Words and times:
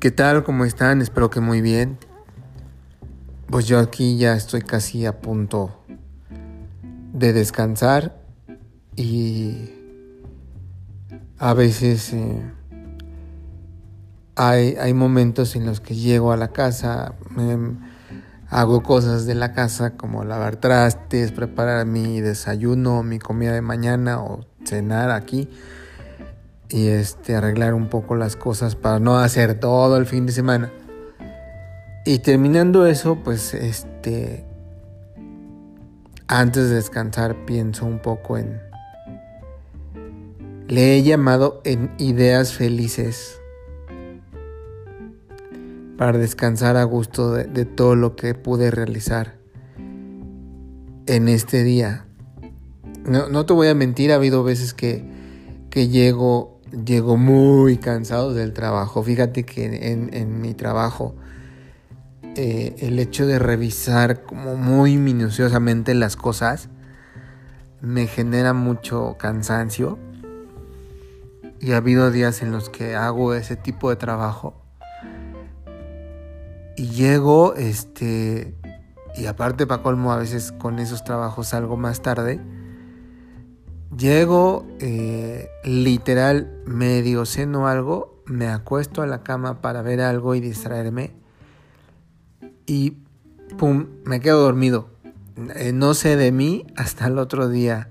¿Qué 0.00 0.12
tal? 0.12 0.44
¿Cómo 0.44 0.64
están? 0.64 1.02
Espero 1.02 1.28
que 1.28 1.40
muy 1.40 1.60
bien. 1.60 1.98
Pues 3.48 3.66
yo 3.66 3.80
aquí 3.80 4.16
ya 4.16 4.36
estoy 4.36 4.62
casi 4.62 5.06
a 5.06 5.20
punto 5.20 5.84
de 7.12 7.32
descansar 7.32 8.16
y 8.94 9.72
a 11.36 11.52
veces 11.52 12.12
eh, 12.12 12.40
hay, 14.36 14.76
hay, 14.76 14.94
momentos 14.94 15.56
en 15.56 15.66
los 15.66 15.80
que 15.80 15.96
llego 15.96 16.30
a 16.30 16.36
la 16.36 16.52
casa, 16.52 17.16
hago 18.50 18.84
cosas 18.84 19.26
de 19.26 19.34
la 19.34 19.52
casa 19.52 19.96
como 19.96 20.22
lavar 20.22 20.58
trastes, 20.58 21.32
preparar 21.32 21.86
mi 21.86 22.20
desayuno, 22.20 23.02
mi 23.02 23.18
comida 23.18 23.52
de 23.52 23.62
mañana 23.62 24.22
o 24.22 24.46
cenar 24.64 25.10
aquí 25.10 25.48
y 26.70 26.88
este 26.88 27.34
arreglar 27.34 27.74
un 27.74 27.88
poco 27.88 28.16
las 28.16 28.36
cosas 28.36 28.74
para 28.74 28.98
no 28.98 29.18
hacer 29.18 29.58
todo 29.58 29.96
el 29.96 30.06
fin 30.06 30.26
de 30.26 30.32
semana. 30.32 30.72
Y 32.04 32.20
terminando 32.20 32.86
eso, 32.86 33.18
pues 33.22 33.54
este 33.54 34.44
antes 36.26 36.68
de 36.68 36.76
descansar 36.76 37.46
pienso 37.46 37.86
un 37.86 38.00
poco 38.00 38.36
en 38.36 38.60
le 40.68 40.96
he 40.96 41.02
llamado 41.02 41.62
en 41.64 41.90
ideas 41.96 42.52
felices 42.52 43.40
para 45.96 46.16
descansar 46.16 46.76
a 46.76 46.84
gusto 46.84 47.32
de, 47.32 47.64
todo 47.64 47.96
lo 47.96 48.14
que 48.14 48.34
pude 48.34 48.70
realizar 48.70 49.38
en 51.06 51.28
este 51.28 51.64
día. 51.64 52.06
No, 53.04 53.28
no, 53.28 53.46
te 53.46 53.54
voy 53.54 53.68
a 53.68 53.74
mentir, 53.74 54.12
ha 54.12 54.16
habido 54.16 54.44
veces 54.44 54.74
que, 54.74 55.04
que 55.70 55.88
llego 55.88 56.57
llego 56.84 57.16
muy 57.16 57.78
cansado 57.78 58.34
del 58.34 58.52
trabajo. 58.52 59.02
Fíjate 59.02 59.44
que 59.44 59.90
en, 59.92 60.40
mi 60.40 60.54
trabajo 60.54 61.14
eh, 62.36 62.76
el 62.78 62.98
hecho 62.98 63.26
de 63.26 63.38
revisar 63.38 64.22
como 64.22 64.56
muy 64.56 64.96
minuciosamente 64.96 65.94
las 65.94 66.16
cosas 66.16 66.68
me 67.80 68.06
genera 68.06 68.52
mucho 68.52 69.16
cansancio. 69.18 69.98
Y 71.60 71.72
ha 71.72 71.78
habido 71.78 72.10
días 72.10 72.42
en 72.42 72.52
los 72.52 72.70
que 72.70 72.94
hago 72.94 73.34
ese 73.34 73.56
tipo 73.56 73.90
de 73.90 73.96
trabajo. 73.96 74.62
Y 76.76 76.90
llego, 76.90 77.54
este, 77.56 78.54
y 79.16 79.26
aparte 79.26 79.66
para 79.66 79.82
colmo 79.82 80.12
a 80.12 80.16
veces 80.18 80.52
con 80.52 80.78
esos 80.78 81.02
trabajos 81.02 81.48
salgo 81.48 81.76
más 81.76 82.00
tarde 82.00 82.40
Llego, 83.98 84.64
eh, 84.78 85.50
literal, 85.64 86.62
medio 86.64 87.24
algo, 87.66 88.22
me 88.26 88.46
acuesto 88.46 89.02
a 89.02 89.08
la 89.08 89.24
cama 89.24 89.60
para 89.60 89.82
ver 89.82 90.00
algo 90.00 90.36
y 90.36 90.40
distraerme. 90.40 91.14
Y 92.64 92.92
pum, 93.56 93.86
me 94.04 94.20
quedo 94.20 94.40
dormido. 94.40 94.88
Eh, 95.56 95.72
no 95.72 95.94
sé 95.94 96.14
de 96.14 96.30
mí 96.30 96.64
hasta 96.76 97.08
el 97.08 97.18
otro 97.18 97.48
día 97.48 97.90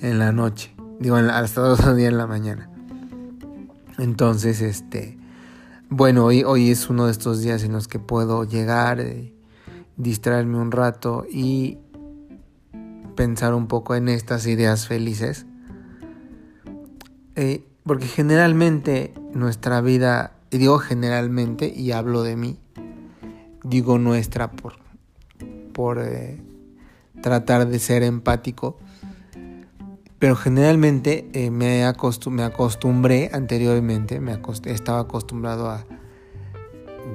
en 0.00 0.20
la 0.20 0.30
noche. 0.30 0.72
Digo, 1.00 1.16
hasta 1.16 1.62
el 1.62 1.72
otro 1.72 1.96
día 1.96 2.06
en 2.06 2.18
la 2.18 2.28
mañana. 2.28 2.70
Entonces, 3.98 4.60
este. 4.60 5.18
Bueno, 5.88 6.26
hoy, 6.26 6.44
hoy 6.44 6.70
es 6.70 6.88
uno 6.88 7.06
de 7.06 7.12
estos 7.12 7.40
días 7.40 7.64
en 7.64 7.72
los 7.72 7.88
que 7.88 7.98
puedo 7.98 8.44
llegar, 8.44 9.00
eh, 9.00 9.34
distraerme 9.96 10.58
un 10.58 10.70
rato 10.70 11.26
y 11.28 11.78
pensar 13.14 13.54
un 13.54 13.66
poco 13.66 13.94
en 13.94 14.08
estas 14.08 14.46
ideas 14.46 14.86
felices. 14.86 15.46
Eh, 17.36 17.64
porque 17.84 18.06
generalmente 18.06 19.14
nuestra 19.32 19.80
vida, 19.80 20.32
y 20.50 20.58
digo 20.58 20.78
generalmente 20.78 21.72
y 21.74 21.92
hablo 21.92 22.22
de 22.22 22.36
mí, 22.36 22.58
digo 23.64 23.98
nuestra 23.98 24.50
por, 24.50 24.74
por 25.72 25.98
eh, 26.00 26.40
tratar 27.22 27.66
de 27.66 27.78
ser 27.78 28.02
empático, 28.02 28.78
pero 30.18 30.36
generalmente 30.36 31.30
eh, 31.32 31.50
me, 31.50 31.82
me, 32.30 32.42
acostumbré 32.44 33.30
anteriormente, 33.32 34.20
me 34.20 34.38
estaba 34.66 35.00
acostumbrado 35.00 35.70
a 35.70 35.86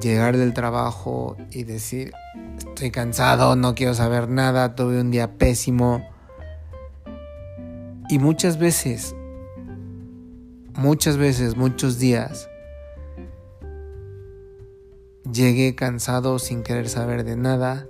llegar 0.02 0.38
del 0.38 0.54
trabajo 0.54 1.38
y 1.52 1.64
decir, 1.64 2.14
estoy 2.58 2.92
cansado, 2.92 3.56
no 3.56 3.76
quiero 3.76 3.94
saber 3.94 4.30
nada, 4.30 4.76
tuve 4.76 5.00
un 5.00 5.12
día 5.12 5.38
pésimo. 5.38 6.08
Y 8.10 8.20
muchas 8.20 8.60
veces, 8.60 9.16
muchas 10.76 11.18
veces, 11.18 11.56
muchos 11.56 11.98
días, 12.00 12.50
llegué 15.32 15.76
cansado 15.76 16.38
sin 16.40 16.64
querer 16.64 16.90
saber 16.90 17.24
de 17.24 17.36
nada, 17.36 17.88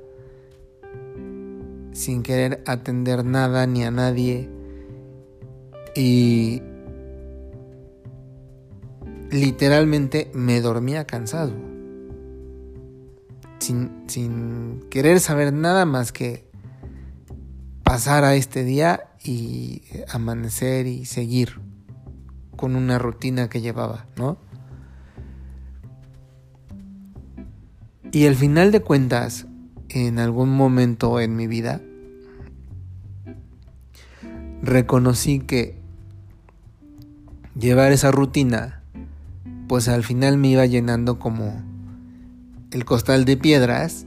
sin 1.92 2.24
querer 2.24 2.64
atender 2.66 3.26
nada 3.26 3.66
ni 3.68 3.84
a 3.84 3.92
nadie. 3.92 4.50
Y 5.96 6.62
literalmente 9.32 10.30
me 10.34 10.62
dormía 10.62 11.06
cansado 11.06 11.65
sin, 13.60 14.86
querer 14.90 15.20
saber 15.20 15.54
nada 15.54 15.86
más 15.86 16.12
que 16.12 16.50
pasar 17.84 18.24
a 18.24 18.36
este 18.36 18.64
día 18.64 19.08
y 19.24 19.84
amanecer 20.10 20.88
y 20.88 21.06
seguir 21.06 21.60
con 22.56 22.76
una 22.76 23.00
rutina 23.00 23.50
que 23.50 23.62
llevaba, 23.62 24.08
¿no? 24.16 24.38
Y 28.12 28.28
al 28.28 28.36
final 28.36 28.72
de 28.72 28.82
cuentas, 28.82 29.46
en 29.90 30.20
algún 30.20 30.50
momento 30.50 31.20
en 31.20 31.36
mi 31.36 31.48
vida, 31.48 31.82
reconocí 34.62 35.40
que 35.40 35.78
llevar 37.60 37.92
esa 37.92 38.12
rutina, 38.12 38.84
pues 39.68 39.90
al 39.90 40.04
final 40.04 40.38
me 40.38 40.50
iba 40.50 40.66
llenando 40.66 41.20
como 41.20 41.75
el 42.76 42.84
costal 42.84 43.24
de 43.24 43.38
piedras 43.38 44.06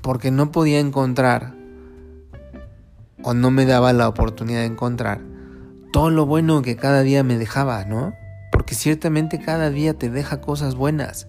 porque 0.00 0.30
no 0.30 0.52
podía 0.52 0.78
encontrar 0.78 1.52
o 3.24 3.34
no 3.34 3.50
me 3.50 3.66
daba 3.66 3.92
la 3.92 4.08
oportunidad 4.08 4.60
de 4.60 4.66
encontrar 4.66 5.20
todo 5.92 6.10
lo 6.10 6.24
bueno 6.24 6.62
que 6.62 6.76
cada 6.76 7.02
día 7.02 7.24
me 7.24 7.36
dejaba, 7.36 7.84
¿no? 7.84 8.14
Porque 8.52 8.76
ciertamente 8.76 9.40
cada 9.40 9.70
día 9.70 9.94
te 9.94 10.08
deja 10.08 10.40
cosas 10.40 10.76
buenas. 10.76 11.26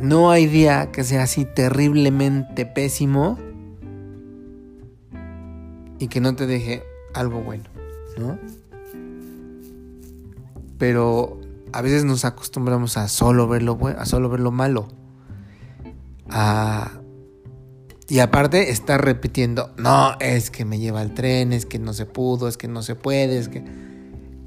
No 0.00 0.32
hay 0.32 0.46
día 0.46 0.90
que 0.90 1.04
sea 1.04 1.22
así 1.22 1.44
terriblemente 1.44 2.66
pésimo 2.66 3.38
y 6.00 6.08
que 6.08 6.20
no 6.20 6.34
te 6.34 6.48
deje 6.48 6.82
algo 7.14 7.40
bueno, 7.40 7.70
¿no? 8.18 8.36
Pero 10.76 11.41
a 11.72 11.82
veces 11.82 12.04
nos 12.04 12.24
acostumbramos 12.24 12.96
a 12.96 13.08
solo 13.08 13.48
ver 13.48 13.62
lo 13.62 13.76
bueno, 13.76 14.00
a 14.00 14.06
solo 14.06 14.28
ver 14.28 14.40
lo 14.40 14.50
malo. 14.50 14.88
y 18.08 18.18
aparte 18.18 18.70
está 18.70 18.98
repitiendo, 18.98 19.72
no, 19.76 20.16
es 20.20 20.50
que 20.50 20.64
me 20.64 20.78
lleva 20.78 21.02
el 21.02 21.14
tren, 21.14 21.52
es 21.52 21.66
que 21.66 21.78
no 21.78 21.92
se 21.92 22.06
pudo, 22.06 22.48
es 22.48 22.56
que 22.56 22.68
no 22.68 22.82
se 22.82 22.94
puede, 22.94 23.38
es 23.38 23.48
que... 23.48 23.64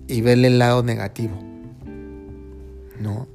Y 0.07 0.21
verle 0.21 0.49
el 0.49 0.59
lado 0.59 0.83
negativo. 0.83 1.39
¿No? 2.99 3.27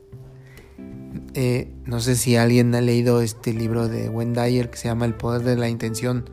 Eh, 1.34 1.74
no 1.84 1.98
sé 1.98 2.14
si 2.14 2.36
alguien 2.36 2.72
ha 2.76 2.80
leído 2.80 3.20
este 3.20 3.52
libro 3.52 3.88
de 3.88 4.08
Wendayer 4.08 4.70
que 4.70 4.78
se 4.78 4.86
llama 4.88 5.06
El 5.06 5.14
Poder 5.14 5.42
de 5.42 5.56
la 5.56 5.68
Intención. 5.68 6.30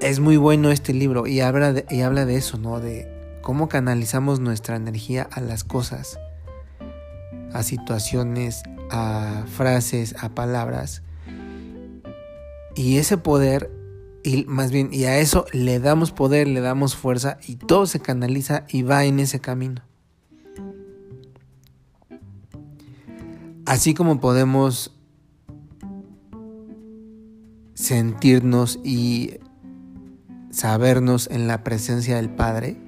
Es 0.00 0.20
muy 0.20 0.38
bueno 0.38 0.70
este 0.70 0.94
libro 0.94 1.26
y 1.26 1.40
habla 1.40 1.74
de, 1.74 1.84
y 1.90 2.00
habla 2.00 2.24
de 2.24 2.36
eso, 2.36 2.56
¿no? 2.56 2.80
De 2.80 3.15
cómo 3.46 3.68
canalizamos 3.68 4.40
nuestra 4.40 4.74
energía 4.74 5.28
a 5.30 5.40
las 5.40 5.62
cosas, 5.62 6.18
a 7.52 7.62
situaciones, 7.62 8.64
a 8.90 9.44
frases, 9.46 10.16
a 10.18 10.30
palabras. 10.30 11.04
Y 12.74 12.96
ese 12.96 13.18
poder, 13.18 13.70
y 14.24 14.46
más 14.46 14.72
bien, 14.72 14.88
y 14.90 15.04
a 15.04 15.20
eso 15.20 15.46
le 15.52 15.78
damos 15.78 16.10
poder, 16.10 16.48
le 16.48 16.60
damos 16.60 16.96
fuerza 16.96 17.38
y 17.46 17.54
todo 17.54 17.86
se 17.86 18.00
canaliza 18.00 18.64
y 18.68 18.82
va 18.82 19.04
en 19.04 19.20
ese 19.20 19.38
camino. 19.38 19.80
Así 23.64 23.94
como 23.94 24.18
podemos 24.18 24.92
sentirnos 27.74 28.80
y 28.82 29.38
sabernos 30.50 31.30
en 31.30 31.46
la 31.46 31.62
presencia 31.62 32.16
del 32.16 32.30
Padre, 32.30 32.84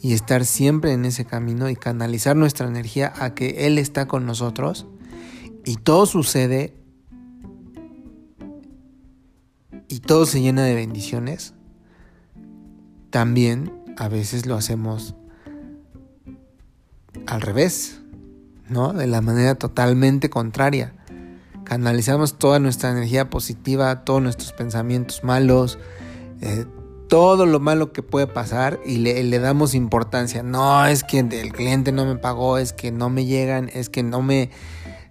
y 0.00 0.12
estar 0.12 0.44
siempre 0.44 0.92
en 0.92 1.04
ese 1.04 1.24
camino 1.24 1.68
y 1.68 1.76
canalizar 1.76 2.36
nuestra 2.36 2.66
energía 2.66 3.12
a 3.16 3.34
que 3.34 3.66
Él 3.66 3.78
está 3.78 4.06
con 4.06 4.26
nosotros 4.26 4.86
y 5.64 5.76
todo 5.76 6.06
sucede 6.06 6.74
y 9.88 10.00
todo 10.00 10.26
se 10.26 10.40
llena 10.40 10.64
de 10.64 10.74
bendiciones, 10.74 11.54
también 13.10 13.72
a 13.96 14.08
veces 14.08 14.46
lo 14.46 14.56
hacemos 14.56 15.14
al 17.26 17.40
revés, 17.40 18.00
¿no? 18.68 18.92
De 18.92 19.06
la 19.06 19.20
manera 19.20 19.54
totalmente 19.54 20.28
contraria. 20.28 20.94
Canalizamos 21.64 22.38
toda 22.38 22.58
nuestra 22.58 22.90
energía 22.90 23.30
positiva, 23.30 24.04
todos 24.04 24.22
nuestros 24.22 24.52
pensamientos 24.52 25.24
malos, 25.24 25.78
eh, 26.40 26.66
todo 27.08 27.46
lo 27.46 27.60
malo 27.60 27.92
que 27.92 28.02
puede 28.02 28.26
pasar 28.26 28.80
y 28.84 28.98
le, 28.98 29.38
damos 29.38 29.74
importancia. 29.74 30.42
No, 30.42 30.86
es 30.86 31.04
que 31.04 31.20
el 31.20 31.52
cliente 31.52 31.92
no 31.92 32.04
me 32.04 32.16
pagó, 32.16 32.58
es 32.58 32.72
que 32.72 32.90
no 32.90 33.10
me 33.10 33.24
llegan, 33.24 33.70
es 33.72 33.88
que 33.88 34.02
no 34.02 34.22
me 34.22 34.50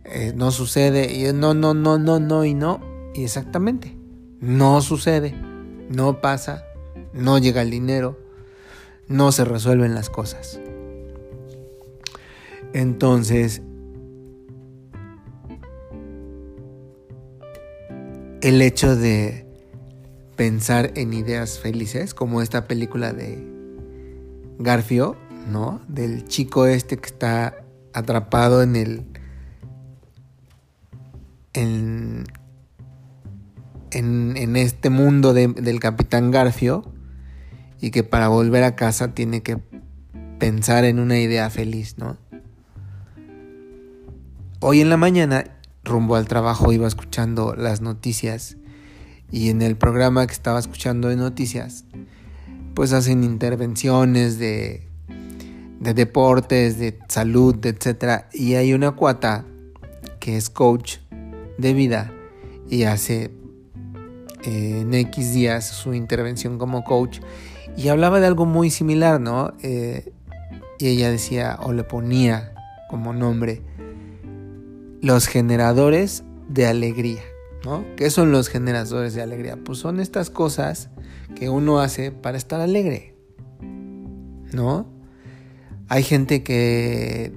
eh, 0.05 0.33
no 0.35 0.51
sucede 0.51 1.11
y 1.11 1.33
no, 1.33 1.55
no, 1.55 1.73
no, 1.73 1.97
no, 1.97 2.19
no 2.19 2.45
y 2.45 2.53
no. 2.53 2.79
Y 3.13 3.23
exactamente, 3.23 3.97
no 4.39 4.81
sucede, 4.81 5.33
no 5.89 6.21
pasa, 6.21 6.63
no 7.13 7.39
llega 7.39 7.61
el 7.61 7.71
dinero, 7.71 8.19
no 9.07 9.31
se 9.31 9.45
resuelven 9.45 9.95
las 9.95 10.09
cosas. 10.09 10.59
Entonces, 12.73 13.61
el 18.41 18.61
hecho 18.61 18.95
de 18.95 19.44
pensar 20.35 20.91
en 20.95 21.13
ideas 21.13 21.59
felices, 21.59 22.13
como 22.13 22.41
esta 22.41 22.67
película 22.67 23.13
de 23.13 23.45
Garfio, 24.59 25.15
¿no? 25.51 25.81
Del 25.87 26.25
chico 26.27 26.65
este 26.65 26.97
que 26.97 27.07
está 27.07 27.55
atrapado 27.93 28.61
en 28.61 28.75
el. 28.75 29.05
en. 31.53 32.25
en, 33.91 34.55
este 34.55 34.89
mundo 34.89 35.33
del 35.33 35.79
capitán 35.79 36.31
Garfio 36.31 36.83
y 37.81 37.91
que 37.91 38.03
para 38.03 38.27
volver 38.27 38.63
a 38.63 38.75
casa 38.75 39.13
tiene 39.13 39.41
que 39.41 39.57
pensar 40.39 40.85
en 40.85 40.99
una 40.99 41.19
idea 41.19 41.49
feliz, 41.49 41.97
¿no? 41.97 42.17
Hoy 44.59 44.81
en 44.81 44.89
la 44.89 44.97
mañana, 44.97 45.45
rumbo 45.83 46.15
al 46.15 46.27
trabajo, 46.27 46.71
iba 46.71 46.87
escuchando 46.87 47.55
las 47.55 47.81
noticias 47.81 48.57
y 49.31 49.49
en 49.49 49.61
el 49.61 49.75
programa 49.75 50.25
que 50.27 50.33
estaba 50.33 50.59
escuchando 50.59 51.09
de 51.09 51.15
noticias, 51.15 51.85
pues 52.73 52.93
hacen 52.93 53.23
intervenciones 53.23 54.37
de, 54.37 54.87
de 55.79 55.93
deportes, 55.93 56.77
de 56.77 56.99
salud, 57.07 57.63
etc. 57.65 58.25
Y 58.33 58.55
hay 58.55 58.73
una 58.73 58.91
cuata 58.91 59.45
que 60.19 60.37
es 60.37 60.49
coach 60.49 60.97
de 61.57 61.73
vida 61.73 62.11
y 62.69 62.83
hace 62.83 63.31
eh, 64.43 64.79
en 64.81 64.93
X 64.93 65.33
días 65.33 65.67
su 65.67 65.93
intervención 65.93 66.57
como 66.57 66.83
coach 66.83 67.19
y 67.77 67.89
hablaba 67.89 68.19
de 68.19 68.27
algo 68.27 68.45
muy 68.45 68.69
similar, 68.69 69.19
¿no? 69.19 69.53
Eh, 69.61 70.11
y 70.79 70.87
ella 70.87 71.09
decía 71.09 71.57
o 71.63 71.73
le 71.73 71.83
ponía 71.83 72.53
como 72.89 73.13
nombre 73.13 73.61
los 75.01 75.27
generadores 75.27 76.23
de 76.47 76.67
alegría. 76.67 77.21
¿No? 77.65 77.83
¿Qué 77.97 78.11
son 78.11 78.31
los 78.31 78.47
generadores 78.47 79.15
de 79.15 79.23
alegría? 79.23 79.57
Pues 79.57 79.79
son 79.79 79.99
estas 79.99 80.29
cosas 80.29 80.89
que 81.35 81.49
uno 81.49 81.79
hace 81.79 82.11
para 82.11 82.37
estar 82.37 82.61
alegre. 82.61 83.15
¿No? 84.53 84.87
Hay 85.89 86.03
gente 86.03 86.43
que, 86.43 87.33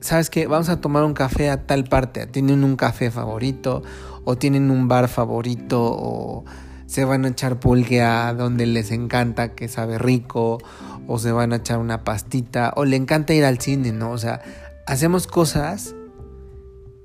¿sabes 0.00 0.30
qué? 0.30 0.46
Vamos 0.46 0.70
a 0.70 0.80
tomar 0.80 1.04
un 1.04 1.12
café 1.12 1.50
a 1.50 1.66
tal 1.66 1.84
parte. 1.84 2.26
Tienen 2.26 2.64
un 2.64 2.76
café 2.76 3.10
favorito 3.10 3.82
o 4.24 4.36
tienen 4.36 4.70
un 4.70 4.88
bar 4.88 5.08
favorito 5.08 5.80
o 5.82 6.44
se 6.86 7.04
van 7.04 7.26
a 7.26 7.28
echar 7.28 7.60
pulque 7.60 8.00
a 8.02 8.32
donde 8.32 8.66
les 8.66 8.90
encanta, 8.90 9.54
que 9.54 9.68
sabe 9.68 9.98
rico, 9.98 10.58
o 11.06 11.18
se 11.18 11.32
van 11.32 11.52
a 11.52 11.56
echar 11.56 11.78
una 11.78 12.02
pastita, 12.02 12.72
o 12.76 12.84
le 12.84 12.96
encanta 12.96 13.34
ir 13.34 13.44
al 13.44 13.58
cine, 13.58 13.92
¿no? 13.92 14.10
O 14.10 14.18
sea, 14.18 14.42
hacemos 14.86 15.26
cosas 15.26 15.94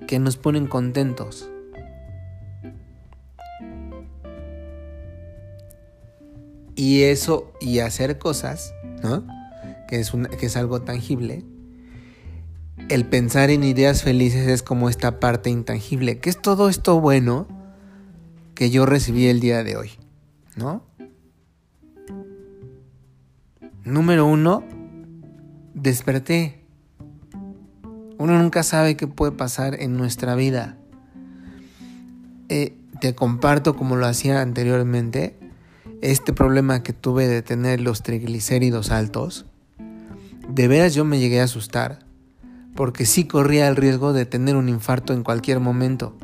que 0.08 0.20
nos 0.20 0.38
ponen 0.38 0.68
contentos. 0.68 1.49
Y 6.80 7.04
eso, 7.04 7.52
y 7.60 7.80
hacer 7.80 8.20
cosas, 8.20 8.74
¿no? 9.04 9.28
Que 9.90 10.00
es, 10.00 10.14
que 10.40 10.46
es 10.46 10.56
algo 10.56 10.82
tangible. 10.84 11.44
El 12.88 13.06
pensar 13.06 13.50
en 13.50 13.66
ideas 13.66 14.02
felices 14.02 14.48
es 14.48 14.64
como 14.64 14.88
esta 14.88 15.20
parte 15.20 15.50
intangible, 15.50 16.20
que 16.20 16.30
es 16.30 16.42
todo 16.42 16.70
esto 16.70 17.02
bueno 17.02 17.50
que 18.56 18.70
yo 18.70 18.86
recibí 18.86 19.28
el 19.28 19.42
día 19.42 19.62
de 19.66 19.76
hoy, 19.76 19.92
¿no? 20.56 20.86
Número 23.84 24.26
uno, 24.26 24.64
desperté. 25.74 26.64
Uno 28.18 28.42
nunca 28.42 28.64
sabe 28.64 28.96
qué 28.96 29.06
puede 29.06 29.34
pasar 29.34 29.82
en 29.82 29.98
nuestra 29.98 30.34
vida. 30.34 30.78
Eh, 32.48 32.78
te 33.02 33.16
comparto 33.16 33.76
como 33.76 33.98
lo 33.98 34.06
hacía 34.06 34.42
anteriormente, 34.42 35.36
este 36.02 36.34
problema 36.34 36.84
que 36.84 36.94
tuve 36.94 37.28
de 37.28 37.42
tener 37.42 37.82
los 37.82 38.04
triglicéridos 38.04 38.92
altos. 38.92 39.46
De 40.48 40.68
veras 40.68 40.94
yo 40.94 41.06
me 41.06 41.20
llegué 41.20 41.42
a 41.42 41.46
asustar, 41.46 42.00
porque 42.76 43.06
sí 43.06 43.26
corría 43.26 43.68
el 43.68 43.76
riesgo 43.76 44.14
de 44.14 44.26
tener 44.26 44.56
un 44.56 44.70
infarto 44.70 45.14
en 45.14 45.24
cualquier 45.24 45.60
momento. 45.60 46.16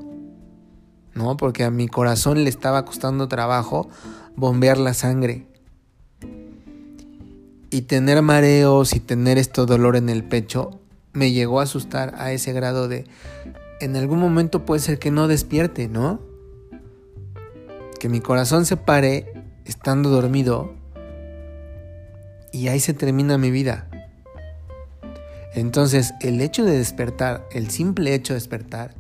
¿No? 1.14 1.38
Porque 1.38 1.64
a 1.64 1.72
mi 1.72 1.88
corazón 1.88 2.44
le 2.44 2.50
estaba 2.50 2.84
costando 2.86 3.28
trabajo 3.28 3.90
bombear 4.36 4.78
la 4.78 4.94
sangre. 4.94 5.48
Y 7.70 7.84
tener 7.84 8.22
mareos 8.22 8.96
y 8.96 9.00
tener 9.00 9.38
esto 9.38 9.66
dolor 9.66 9.96
en 9.96 10.10
el 10.10 10.24
pecho 10.24 10.80
me 11.14 11.32
llegó 11.32 11.60
a 11.60 11.64
asustar 11.64 12.14
a 12.18 12.32
ese 12.32 12.52
grado 12.54 12.88
de 12.88 13.06
en 13.80 13.96
algún 13.96 14.20
momento 14.20 14.66
puede 14.66 14.82
ser 14.82 15.00
que 15.00 15.12
no 15.12 15.28
despierte, 15.28 15.88
¿no? 15.88 16.20
Que 18.00 18.10
mi 18.10 18.22
corazón 18.22 18.66
se 18.66 18.78
pare 18.78 19.35
estando 19.66 20.10
dormido 20.10 20.74
y 22.52 22.70
ahí 22.70 22.80
se 22.80 22.94
termina 22.94 23.38
mi 23.38 23.52
vida. 23.52 23.90
Entonces, 25.54 26.14
el 26.22 26.42
hecho 26.42 26.66
de 26.66 26.78
despertar, 26.78 27.48
el 27.52 27.70
simple 27.70 28.14
hecho 28.14 28.34
de 28.34 28.40
despertar, 28.40 28.96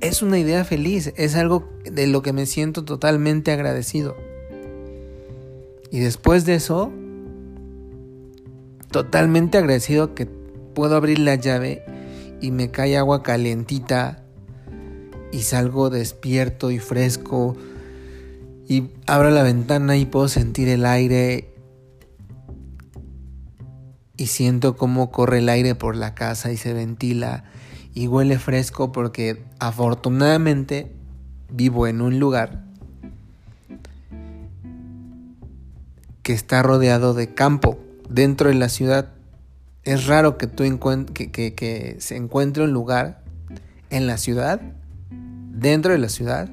es 0.00 0.22
una 0.22 0.38
idea 0.38 0.64
feliz, 0.64 1.12
es 1.16 1.34
algo 1.34 1.68
de 1.90 2.06
lo 2.06 2.22
que 2.22 2.32
me 2.32 2.46
siento 2.46 2.84
totalmente 2.84 3.52
agradecido. 3.52 4.16
Y 5.90 6.00
después 6.00 6.44
de 6.44 6.56
eso, 6.56 6.92
totalmente 8.90 9.58
agradecido 9.58 10.14
que 10.14 10.26
puedo 10.26 10.96
abrir 10.96 11.18
la 11.18 11.36
llave 11.36 11.84
y 12.40 12.50
me 12.50 12.70
cae 12.70 12.96
agua 12.96 13.22
calientita 13.22 14.22
y 15.32 15.42
salgo 15.42 15.90
despierto 15.90 16.70
y 16.70 16.78
fresco 16.78 17.56
y 18.68 18.90
abro 19.06 19.30
la 19.30 19.42
ventana 19.42 19.96
y 19.96 20.06
puedo 20.06 20.28
sentir 20.28 20.68
el 20.68 20.86
aire 20.86 21.54
y 24.16 24.26
siento 24.26 24.76
cómo 24.76 25.10
corre 25.10 25.38
el 25.38 25.48
aire 25.48 25.74
por 25.74 25.96
la 25.96 26.14
casa 26.14 26.52
y 26.52 26.56
se 26.56 26.72
ventila 26.72 27.44
y 27.94 28.08
huele 28.08 28.38
fresco 28.38 28.92
porque 28.92 29.44
afortunadamente 29.58 30.92
vivo 31.50 31.86
en 31.86 32.00
un 32.00 32.18
lugar 32.18 32.64
que 36.22 36.32
está 36.32 36.62
rodeado 36.62 37.14
de 37.14 37.34
campo 37.34 37.78
dentro 38.08 38.48
de 38.48 38.54
la 38.54 38.68
ciudad. 38.68 39.12
Es 39.84 40.06
raro 40.06 40.38
que, 40.38 40.46
tú 40.46 40.64
que, 41.12 41.30
que, 41.30 41.96
se 41.98 42.16
encuentre 42.16 42.64
un 42.64 42.72
lugar 42.72 43.22
en 43.90 44.06
la 44.06 44.16
ciudad, 44.16 44.60
dentro 45.10 45.92
de 45.92 45.98
la 45.98 46.08
ciudad, 46.08 46.48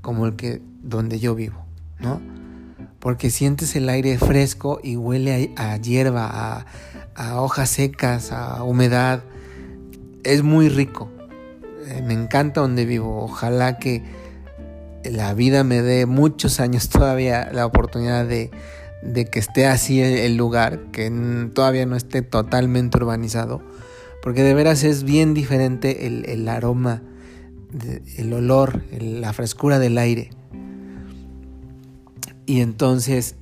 como 0.00 0.26
el 0.26 0.36
que 0.36 0.62
donde 0.88 1.18
yo 1.18 1.34
vivo, 1.34 1.64
¿no? 1.98 2.20
Porque 2.98 3.30
sientes 3.30 3.76
el 3.76 3.88
aire 3.88 4.18
fresco 4.18 4.80
y 4.82 4.96
huele 4.96 5.52
a, 5.56 5.76
hierba, 5.76 6.66
a, 7.14 7.40
hojas 7.40 7.70
secas, 7.70 8.32
a 8.32 8.62
humedad. 8.64 9.22
Es 10.24 10.42
muy 10.42 10.68
rico. 10.68 11.08
Eh, 11.86 12.02
me 12.04 12.14
encanta 12.14 12.60
donde 12.60 12.86
vivo. 12.86 13.22
Ojalá 13.22 13.78
que 13.78 14.02
la 15.04 15.34
vida 15.34 15.62
me 15.62 15.82
dé 15.82 16.06
muchos 16.06 16.58
años 16.58 16.88
todavía 16.90 17.50
la 17.52 17.66
oportunidad 17.66 18.26
de 18.26 18.50
que 19.30 19.38
esté 19.38 19.66
así 19.66 20.00
el 20.00 20.36
lugar, 20.36 20.80
que 20.90 21.10
todavía 21.54 21.86
no 21.86 21.96
esté 21.96 22.22
totalmente 22.22 22.96
urbanizado, 22.96 23.62
porque 24.22 24.42
de 24.42 24.54
veras 24.54 24.82
es 24.82 25.04
bien 25.04 25.34
diferente 25.34 26.06
el, 26.06 26.48
aroma, 26.48 27.02
el 28.16 28.32
olor, 28.32 28.82
la 28.98 29.32
frescura 29.32 29.78
del 29.78 29.98
aire. 29.98 30.30
Y 32.48 32.62
entonces 32.62 33.36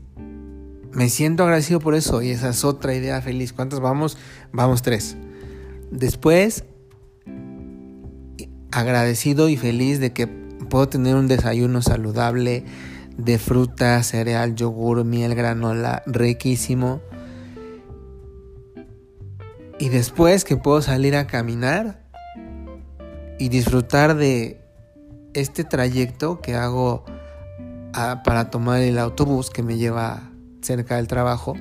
me 0.90 1.08
siento 1.10 1.44
agradecido 1.44 1.78
por 1.78 1.94
eso 1.94 2.22
y 2.22 2.30
esa 2.30 2.48
es 2.48 2.64
otra 2.64 2.92
idea 2.92 3.22
feliz. 3.22 3.52
¿Cuántas 3.52 3.78
vamos? 3.78 4.18
Vamos 4.52 4.82
tres. 4.82 5.16
Después, 5.92 6.64
agradecido 8.72 9.48
y 9.48 9.56
feliz 9.56 10.00
de 10.00 10.12
que 10.12 10.26
puedo 10.26 10.88
tener 10.88 11.14
un 11.14 11.28
desayuno 11.28 11.82
saludable, 11.82 12.64
de 13.16 13.38
fruta, 13.38 14.02
cereal, 14.02 14.56
yogur, 14.56 15.04
miel, 15.04 15.36
granola, 15.36 16.02
riquísimo. 16.06 17.00
Y 19.78 19.88
después 19.88 20.44
que 20.44 20.56
puedo 20.56 20.82
salir 20.82 21.14
a 21.14 21.28
caminar 21.28 22.02
y 23.38 23.50
disfrutar 23.50 24.16
de 24.16 24.60
este 25.32 25.62
trayecto 25.62 26.40
que 26.40 26.56
hago 26.56 27.04
para 28.24 28.50
tomar 28.50 28.82
el 28.82 28.98
autobús 28.98 29.50
que 29.50 29.62
me 29.62 29.78
lleva 29.78 30.30
cerca 30.60 30.96
del 30.96 31.06
trabajo 31.08 31.54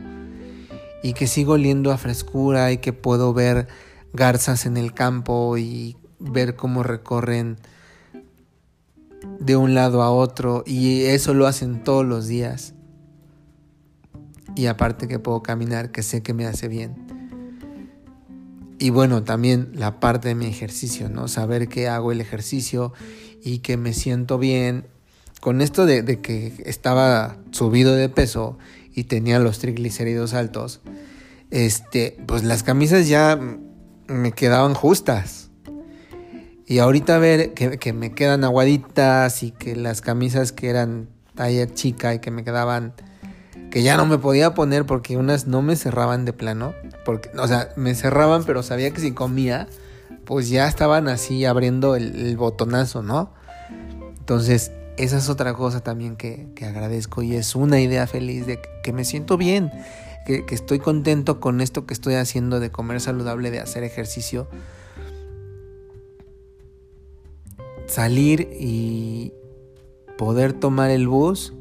y 1.02 1.14
que 1.14 1.28
sigo 1.28 1.54
oliendo 1.54 1.92
a 1.92 1.98
frescura 1.98 2.72
y 2.72 2.80
que 2.80 2.92
puedo 2.92 3.34
ver 3.34 3.68
garzas 4.12 4.66
en 4.66 4.76
el 4.76 4.94
campo 4.94 5.58
y 5.58 5.98
ver 6.20 6.56
cómo 6.56 6.84
recorren 6.84 7.58
de 9.40 9.56
un 9.56 9.76
lado 9.76 10.02
a 10.02 10.12
otro 10.12 10.64
y 10.66 11.04
eso 11.04 11.34
lo 11.34 11.48
hacen 11.48 11.84
todos 11.84 12.06
los 12.06 12.28
días. 12.28 12.74
Y 14.56 14.68
aparte 14.68 15.08
que 15.08 15.20
puedo 15.20 15.42
caminar, 15.44 15.92
que 15.92 16.02
sé 16.02 16.22
que 16.22 16.34
me 16.34 16.46
hace 16.46 16.68
bien. 16.68 17.06
Y 18.78 18.90
bueno, 18.90 19.24
también 19.24 19.72
la 19.74 20.00
parte 20.00 20.30
de 20.30 20.36
mi 20.36 20.48
ejercicio, 20.48 21.10
¿no? 21.10 21.28
Saber 21.28 21.68
que 21.70 21.88
hago 21.88 22.12
el 22.12 22.20
ejercicio 22.20 22.94
y 23.44 23.60
que 23.60 23.78
me 23.78 23.94
siento 23.94 24.38
bien. 24.38 24.88
Con 25.46 25.62
esto 25.62 25.86
de, 25.86 26.04
que 26.22 26.54
estaba 26.66 27.38
subido 27.52 27.94
de 27.94 28.10
peso 28.10 28.58
y 28.96 29.04
tenía 29.04 29.38
los 29.38 29.60
triglicéridos 29.60 30.34
altos, 30.34 30.82
este, 31.52 32.18
pues 32.26 32.44
las 32.44 32.64
camisas 32.64 33.08
ya 33.08 33.40
me 34.08 34.32
quedaban 34.32 34.74
justas. 34.74 35.52
Y 36.66 36.80
ahorita 36.80 37.20
ver 37.20 37.54
que, 37.54 37.94
me 37.94 38.12
quedan 38.14 38.44
aguaditas 38.44 39.44
y 39.44 39.52
que 39.52 39.76
las 39.76 40.02
camisas 40.02 40.52
que 40.52 40.68
eran 40.68 41.10
talla 41.36 41.72
chica 41.72 42.16
y 42.16 42.18
que 42.18 42.32
me 42.32 42.44
quedaban, 42.44 42.96
que 43.70 43.84
ya 43.84 43.98
no 43.98 44.08
me 44.08 44.18
podía 44.18 44.56
poner 44.56 44.88
porque 44.88 45.16
unas 45.16 45.46
no 45.46 45.62
me 45.62 45.76
cerraban 45.76 46.26
de 46.26 46.34
plano. 46.34 46.74
Porque, 47.06 47.30
o 47.38 47.48
sea, 47.48 47.70
me 47.76 47.94
cerraban, 47.94 48.46
pero 48.46 48.64
sabía 48.64 48.90
que 48.90 49.00
si 49.00 49.12
comía, 49.12 49.68
pues 50.26 50.50
ya 50.50 50.68
estaban 50.68 51.08
así 51.08 51.46
abriendo 51.46 51.96
el, 51.96 52.36
botonazo, 52.36 53.04
¿no? 53.04 53.32
Entonces, 54.18 54.72
esa 54.98 55.18
es 55.18 55.30
otra 55.30 55.54
cosa 55.54 55.82
también 55.82 56.16
que, 56.16 56.48
que, 56.56 56.66
agradezco 56.66 57.22
y 57.22 57.36
es 57.36 57.56
una 57.56 57.80
idea 57.80 58.08
feliz 58.08 58.46
de 58.46 58.60
que 58.84 58.94
me 58.94 59.04
siento 59.06 59.38
bien, 59.38 59.72
que, 60.26 60.44
estoy 60.50 60.80
contento 60.80 61.40
con 61.40 61.62
esto 61.62 61.86
que 61.86 61.94
estoy 61.94 62.16
haciendo 62.16 62.60
de 62.60 62.72
comer 62.72 63.00
saludable, 63.00 63.52
de 63.52 63.60
hacer 63.60 63.84
ejercicio. 63.84 64.48
Salir 67.86 68.50
y 68.60 69.34
poder 70.18 70.54
tomar 70.54 70.90
el 70.90 71.08
bus 71.08 71.54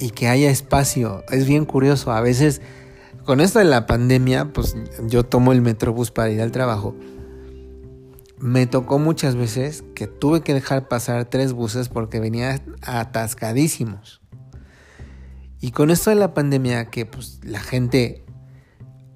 y 0.00 0.10
que 0.10 0.28
haya 0.28 0.50
espacio. 0.50 1.22
Es 1.28 1.46
bien 1.46 1.66
curioso. 1.66 2.10
A 2.10 2.22
veces, 2.22 2.62
con 3.24 3.40
esto 3.40 3.58
de 3.58 3.66
la 3.66 3.86
pandemia, 3.86 4.52
pues 4.52 4.74
yo 5.06 5.24
tomo 5.24 5.52
el 5.52 5.60
metrobús 5.60 6.10
para 6.10 6.30
ir 6.30 6.40
al 6.40 6.52
trabajo. 6.52 6.94
Me 8.40 8.66
tocó 8.66 8.98
muchas 8.98 9.34
veces 9.34 9.82
que 9.94 10.06
tuve 10.06 10.42
que 10.42 10.54
dejar 10.54 10.86
pasar 10.86 11.24
tres 11.24 11.52
buses 11.52 11.88
porque 11.88 12.20
venían 12.20 12.76
atascadísimos. 12.82 14.20
Y 15.60 15.72
con 15.72 15.90
esto 15.90 16.10
de 16.10 16.16
la 16.16 16.34
pandemia, 16.34 16.86
que 16.86 17.04
pues 17.04 17.40
la 17.42 17.58
gente 17.58 18.24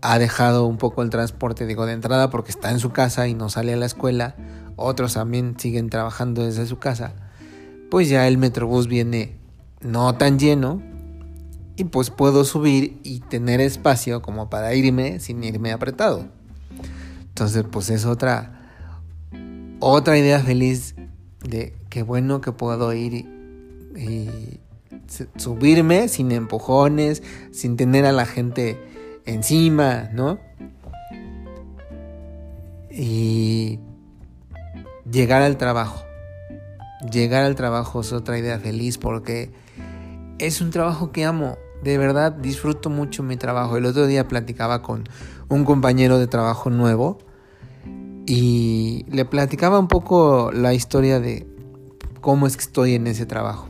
ha 0.00 0.19
dejado 0.19 0.67
un 0.67 0.76
poco 0.76 1.02
el 1.02 1.11
transporte, 1.11 1.67
digo, 1.67 1.87
de 1.87 1.93
entrada 1.93 2.31
porque 2.31 2.50
está 2.50 2.73
en 2.73 2.81
su 2.81 2.91
casa 2.91 3.29
y 3.29 3.35
no 3.35 3.49
sale 3.49 3.73
a 3.73 3.76
la 3.76 3.87
escuela, 3.87 4.35
otros 4.75 5.14
también 5.14 5.55
siguen 5.59 5.88
trabajando 5.88 6.43
desde 6.43 6.67
su 6.67 6.81
casa, 6.81 7.14
pues 7.91 8.09
ya 8.09 8.26
el 8.26 8.38
metrobús 8.38 8.88
viene 8.88 9.38
no 9.81 10.14
tan 10.17 10.41
lleno 10.41 10.83
y 11.76 11.85
pues 11.85 12.11
puedo 12.11 12.45
subir 12.45 13.00
y 13.05 13.21
tener 13.21 13.61
espacio 13.61 14.21
como 14.21 14.50
para 14.50 14.75
irme 14.75 15.21
sin 15.21 15.45
irme 15.45 15.71
apretado. 15.71 16.26
Entonces, 17.21 17.64
pues 17.71 17.88
es 17.91 18.05
otra 18.05 18.62
otra 19.83 20.17
idea 20.17 20.39
feliz 20.39 20.95
de 21.43 21.75
qué 21.91 22.03
bueno 22.03 22.41
que 22.41 22.53
puedo 22.53 22.93
ir 22.93 23.27
y 23.97 24.61
subirme 25.37 26.07
sin 26.09 26.31
empujones, 26.31 27.23
sin 27.51 27.77
tener 27.77 28.07
a 28.07 28.12
la 28.12 28.25
gente 28.25 28.79
encima, 29.27 30.09
¿no? 30.12 30.39
Y 32.91 33.81
llegar 35.11 35.43
al 35.43 35.57
trabajo. 35.57 36.05
Llegar 37.11 37.43
al 37.43 37.57
trabajo 37.57 38.03
es 38.03 38.12
otra 38.12 38.39
idea 38.39 38.61
feliz 38.61 38.99
porque 38.99 39.51
es 40.39 40.61
un 40.61 40.71
trabajo 40.71 41.11
que 41.11 41.25
amo. 41.25 41.59
De 41.83 41.99
verdad 41.99 42.31
disfruto 42.31 42.89
mucho 42.89 43.25
mi 43.25 43.37
trabajo. 43.37 43.77
El 43.77 43.87
otro 43.87 44.07
día 44.07 44.29
platicaba 44.29 44.81
con 44.83 45.09
un 45.49 45.65
compañero 45.65 46.19
de 46.21 46.29
trabajo 46.29 46.71
nuevo 46.71 47.19
y 48.26 49.05
le 49.11 49.25
platicaba 49.25 49.79
un 49.79 49.88
poco 49.88 50.50
la 50.52 50.75
historia 50.75 51.21
de 51.21 51.47
cómo 52.21 52.47
es 52.47 52.57
que 52.57 52.64
estoy 52.64 52.95
en 52.95 53.07
ese 53.07 53.26
trabajo. 53.26 53.69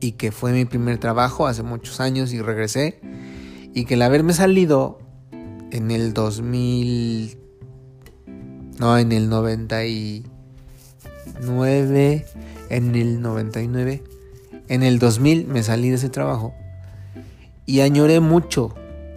Y 0.00 0.12
que 0.12 0.32
fue 0.32 0.52
mi 0.52 0.64
primer 0.66 0.98
trabajo 0.98 1.46
hace 1.46 1.62
muchos 1.62 2.00
años 2.00 2.32
y 2.32 2.42
regresé. 2.42 3.00
Y 3.72 3.86
que 3.86 3.94
el 3.94 4.02
haberme 4.02 4.34
salido 4.34 4.98
en 5.70 5.90
el 5.90 6.12
2000 6.12 7.38
no 8.78 8.98
en 8.98 9.12
el 9.12 9.28
99 9.28 10.24
en 12.70 12.94
el 12.94 13.22
99 13.22 14.02
en 14.68 14.82
el 14.82 14.98
2000 14.98 15.46
me 15.46 15.62
salí 15.62 15.90
de 15.90 15.96
ese 15.96 16.08
trabajo. 16.08 16.54
Y 17.66 17.80
añoré 17.80 18.20
mucho 18.20 18.74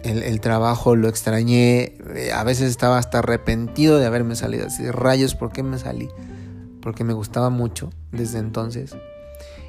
el, 0.08 0.40
trabajo, 0.40 0.96
lo 0.96 1.08
extrañé, 1.08 1.96
eh, 2.14 2.32
a 2.34 2.44
veces 2.44 2.70
estaba 2.70 2.98
hasta 2.98 3.18
arrepentido 3.18 3.98
de 3.98 4.06
haberme 4.06 4.36
salido 4.36 4.66
así 4.66 4.90
rayos, 4.90 5.34
¿por 5.34 5.52
qué 5.52 5.62
me 5.62 5.78
salí? 5.78 6.08
Porque 6.80 7.04
me 7.04 7.12
gustaba 7.12 7.50
mucho 7.50 7.90
desde 8.12 8.38
entonces. 8.38 8.96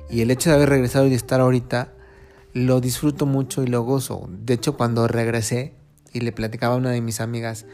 Y 0.09 0.21
el 0.21 0.31
hecho 0.31 0.49
de 0.49 0.55
haber 0.55 0.69
regresado 0.69 1.05
y 1.05 1.09
de 1.09 1.15
estar 1.15 1.41
ahorita, 1.41 1.93
lo 2.53 2.81
disfruto 2.81 3.25
mucho 3.25 3.63
y 3.63 3.67
lo 3.67 3.83
gozo. 3.83 4.27
De 4.29 4.55
hecho, 4.55 4.75
cuando 4.75 5.07
regresé 5.07 5.75
y 6.13 6.21
le 6.21 6.31
platicaba 6.31 6.75
a 6.75 6.77
una 6.77 6.91
de 6.91 7.01
mis 7.01 7.21
amigas 7.21 7.65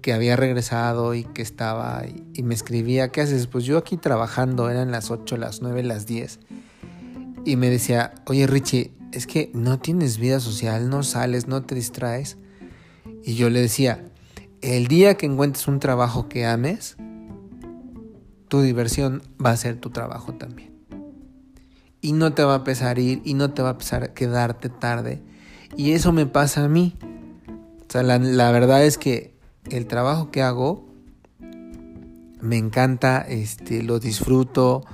que 0.00 0.12
había 0.12 0.34
regresado 0.36 1.14
y 1.14 1.24
que 1.24 1.42
estaba 1.42 2.02
y, 2.34 2.42
me 2.42 2.54
escribía, 2.54 3.08
¿qué 3.08 3.20
haces? 3.20 3.46
Pues 3.46 3.64
yo 3.64 3.78
aquí 3.78 3.96
trabajando, 3.96 4.68
eran 4.68 4.90
las 4.90 5.10
8, 5.10 5.36
las 5.36 5.62
9, 5.62 5.82
las 5.84 6.06
10. 6.06 6.40
Y 7.44 7.56
me 7.56 7.70
decía, 7.70 8.14
oye 8.26 8.46
Richie, 8.46 8.92
es 9.12 9.26
que 9.26 9.50
no 9.54 9.78
tienes 9.78 10.18
vida 10.18 10.40
social, 10.40 10.88
no 10.90 11.02
sales, 11.02 11.46
no 11.46 11.62
te 11.62 11.74
distraes. 11.74 12.36
Y 13.24 13.34
yo 13.34 13.50
le 13.50 13.60
decía, 13.60 14.10
el 14.60 14.88
día 14.88 15.16
que 15.16 15.26
encuentres 15.26 15.68
un 15.68 15.80
trabajo 15.80 16.28
que 16.28 16.46
ames, 16.46 16.96
tu 18.48 18.60
diversión 18.60 19.22
va 19.44 19.50
a 19.50 19.56
ser 19.56 19.76
tu 19.76 19.90
trabajo 19.90 20.34
también 20.34 20.72
y 22.02 22.12
no 22.12 22.34
te 22.34 22.42
va 22.42 22.56
a 22.56 22.64
pesar 22.64 22.98
ir 22.98 23.22
y 23.24 23.34
no 23.34 23.52
te 23.54 23.62
va 23.62 23.70
a 23.70 23.78
pesar 23.78 24.12
quedarte 24.12 24.68
tarde. 24.68 25.22
Y 25.76 25.92
eso 25.92 26.12
me 26.12 26.26
pasa 26.26 26.64
a 26.64 26.68
mí. 26.68 26.96
O 27.88 27.92
sea, 27.92 28.02
la, 28.02 28.50
verdad 28.50 28.84
es 28.84 28.98
que 28.98 29.34
el 29.70 29.86
trabajo 29.86 30.30
que 30.30 30.42
hago 30.42 30.84
me 32.40 32.56
encanta, 32.58 33.20
este, 33.20 33.82
lo 33.84 34.00
disfruto, 34.00 34.84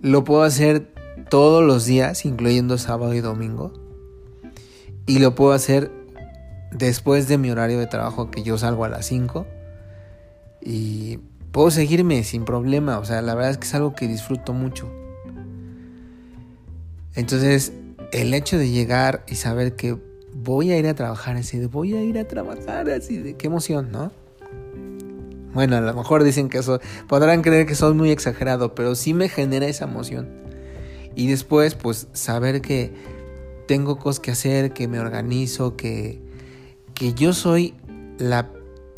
lo 0.00 0.22
puedo 0.22 0.44
hacer 0.44 0.94
todos 1.30 1.64
los 1.64 1.86
días, 1.86 2.26
incluyendo 2.26 2.76
sábado 2.76 3.14
y 3.14 3.20
domingo. 3.20 3.72
Y 5.06 5.20
lo 5.20 5.34
puedo 5.34 5.52
hacer 5.52 5.90
después 6.72 7.26
de 7.28 7.38
mi 7.38 7.50
horario 7.50 7.78
de 7.78 7.86
trabajo, 7.86 8.30
que 8.30 8.42
yo 8.42 8.58
salgo 8.58 8.84
a 8.84 8.90
las 8.90 9.06
5. 9.06 9.46
Y 10.60 11.20
puedo 11.52 11.70
seguirme 11.70 12.22
sin 12.24 12.44
problema. 12.44 12.98
O 12.98 13.04
sea, 13.06 13.22
la 13.22 13.34
verdad 13.34 13.52
es 13.52 13.58
que 13.58 13.66
es 13.66 13.74
algo 13.74 13.94
que 13.94 14.06
disfruto 14.06 14.52
mucho. 14.52 14.90
Entonces, 17.14 17.72
el 18.12 18.34
hecho 18.34 18.58
de 18.58 18.68
llegar 18.68 19.24
y 19.26 19.36
saber 19.36 19.76
que 19.76 19.96
voy 20.34 20.72
a 20.72 20.78
ir 20.78 20.86
a 20.86 20.94
trabajar 20.94 21.36
así, 21.36 21.58
de 21.58 21.66
voy 21.66 21.94
a 21.94 22.02
ir 22.02 22.18
a 22.18 22.26
trabajar 22.26 22.88
así, 22.90 23.18
de 23.18 23.36
qué 23.36 23.46
emoción, 23.46 23.90
¿no? 23.90 24.12
Bueno, 25.52 25.76
a 25.76 25.80
lo 25.80 25.94
mejor 25.94 26.22
dicen 26.22 26.48
que 26.48 26.58
eso, 26.58 26.80
podrán 27.08 27.42
creer 27.42 27.66
que 27.66 27.74
soy 27.74 27.94
muy 27.94 28.10
exagerado, 28.10 28.74
pero 28.74 28.94
sí 28.94 29.14
me 29.14 29.28
genera 29.28 29.66
esa 29.66 29.84
emoción. 29.84 30.28
Y 31.14 31.26
después, 31.26 31.74
pues, 31.74 32.08
saber 32.12 32.60
que 32.60 32.92
tengo 33.66 33.98
cosas 33.98 34.20
que 34.20 34.30
hacer, 34.30 34.72
que 34.72 34.88
me 34.88 35.00
organizo, 35.00 35.76
que, 35.76 36.22
que 36.94 37.14
yo 37.14 37.32
soy 37.32 37.74
la, 38.18 38.50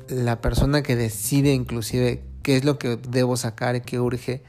la 0.08 0.40
persona 0.40 0.82
que 0.82 0.96
decide 0.96 1.52
inclusive 1.52 2.24
qué 2.42 2.56
es 2.56 2.64
lo 2.64 2.78
que 2.78 2.96
debo 2.96 3.36
sacar 3.36 3.82
qué 3.82 4.00
urge 4.00 4.42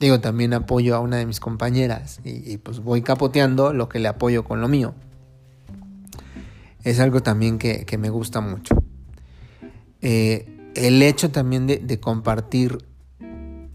Digo, 0.00 0.18
también 0.18 0.54
apoyo 0.54 0.96
a 0.96 1.00
una 1.00 1.18
de 1.18 1.26
mis 1.26 1.40
compañeras 1.40 2.20
y, 2.24 2.56
pues 2.56 2.80
voy 2.80 3.02
capoteando 3.02 3.74
lo 3.74 3.90
que 3.90 3.98
le 3.98 4.08
apoyo 4.08 4.44
con 4.44 4.62
lo 4.62 4.66
mío. 4.66 4.94
Es 6.82 7.00
algo 7.00 7.22
también 7.22 7.58
que, 7.58 7.98
me 7.98 8.08
gusta 8.08 8.40
mucho. 8.40 8.82
Eh, 10.00 10.72
el 10.74 11.02
hecho 11.02 11.30
también 11.30 11.66
de, 11.66 12.00
compartir 12.00 12.78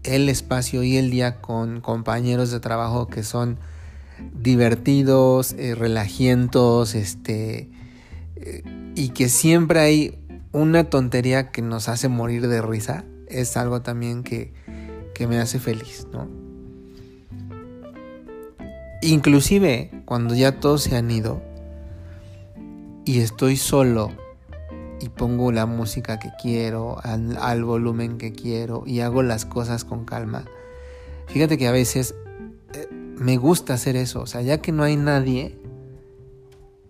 el 0.06 0.28
espacio 0.28 0.82
y 0.82 0.96
el 0.96 1.10
día 1.10 1.40
con 1.40 1.80
compañeros 1.80 2.50
de 2.50 2.60
trabajo 2.60 3.08
que 3.08 3.22
son 3.22 3.58
divertidos, 4.34 5.52
eh, 5.52 5.74
relajientos, 5.74 6.94
este, 6.94 7.70
eh, 8.36 8.62
y 8.94 9.10
que 9.10 9.28
siempre 9.28 9.80
hay 9.80 10.18
una 10.52 10.84
tontería 10.84 11.50
que 11.50 11.62
nos 11.62 11.88
hace 11.88 12.08
morir 12.08 12.48
de 12.48 12.62
risa, 12.62 13.04
es 13.28 13.56
algo 13.56 13.82
también 13.82 14.22
que, 14.22 14.54
que 15.14 15.26
me 15.26 15.38
hace 15.38 15.58
feliz, 15.58 16.06
¿no? 16.12 16.28
Inclusive 19.02 19.90
cuando 20.04 20.34
ya 20.34 20.58
todos 20.60 20.84
se 20.84 20.96
han 20.96 21.10
ido 21.10 21.42
y 23.04 23.20
estoy 23.20 23.56
solo 23.56 24.10
y 25.00 25.08
pongo 25.08 25.52
la 25.52 25.66
música 25.66 26.18
que 26.18 26.30
quiero, 26.40 26.98
al, 27.02 27.64
volumen 27.64 28.18
que 28.18 28.32
quiero 28.32 28.84
y 28.86 29.00
hago 29.00 29.22
las 29.22 29.44
cosas 29.44 29.84
con 29.84 30.04
calma. 30.04 30.44
Fíjate 31.26 31.58
que 31.58 31.68
a 31.68 31.72
veces 31.72 32.14
eh, 32.72 32.88
me 32.90 33.36
gusta 33.36 33.74
hacer 33.74 33.96
eso, 33.96 34.22
o 34.22 34.26
sea, 34.26 34.42
ya 34.42 34.58
que 34.58 34.72
no 34.72 34.82
hay 34.82 34.96
nadie, 34.96 35.58